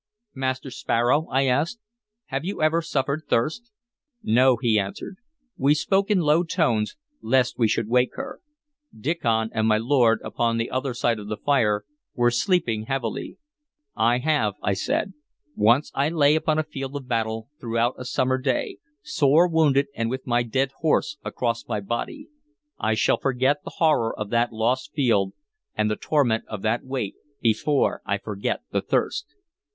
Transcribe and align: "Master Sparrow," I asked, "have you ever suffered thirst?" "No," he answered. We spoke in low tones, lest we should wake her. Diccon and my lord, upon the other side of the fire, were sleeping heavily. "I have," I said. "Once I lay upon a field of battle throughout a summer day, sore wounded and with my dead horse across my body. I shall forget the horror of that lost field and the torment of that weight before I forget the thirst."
"Master 0.33 0.71
Sparrow," 0.71 1.27
I 1.29 1.45
asked, 1.45 1.77
"have 2.29 2.43
you 2.43 2.59
ever 2.59 2.81
suffered 2.81 3.21
thirst?" 3.29 3.69
"No," 4.23 4.57
he 4.59 4.79
answered. 4.79 5.17
We 5.57 5.75
spoke 5.75 6.09
in 6.09 6.21
low 6.21 6.41
tones, 6.41 6.95
lest 7.21 7.59
we 7.59 7.67
should 7.67 7.87
wake 7.87 8.15
her. 8.15 8.41
Diccon 8.99 9.49
and 9.53 9.67
my 9.67 9.77
lord, 9.77 10.19
upon 10.23 10.57
the 10.57 10.71
other 10.71 10.95
side 10.95 11.19
of 11.19 11.27
the 11.27 11.37
fire, 11.37 11.85
were 12.15 12.31
sleeping 12.31 12.85
heavily. 12.85 13.37
"I 13.95 14.17
have," 14.17 14.55
I 14.63 14.73
said. 14.73 15.13
"Once 15.55 15.91
I 15.93 16.09
lay 16.09 16.33
upon 16.33 16.57
a 16.57 16.63
field 16.63 16.95
of 16.95 17.07
battle 17.07 17.49
throughout 17.59 17.93
a 17.99 18.03
summer 18.03 18.39
day, 18.39 18.79
sore 19.03 19.47
wounded 19.47 19.85
and 19.93 20.09
with 20.09 20.25
my 20.25 20.41
dead 20.41 20.71
horse 20.79 21.17
across 21.23 21.67
my 21.67 21.79
body. 21.79 22.27
I 22.79 22.95
shall 22.95 23.19
forget 23.19 23.57
the 23.63 23.73
horror 23.77 24.17
of 24.17 24.31
that 24.31 24.51
lost 24.51 24.93
field 24.95 25.33
and 25.75 25.91
the 25.91 25.95
torment 25.95 26.45
of 26.47 26.63
that 26.63 26.83
weight 26.83 27.13
before 27.39 28.01
I 28.03 28.17
forget 28.17 28.63
the 28.71 28.81
thirst." 28.81 29.35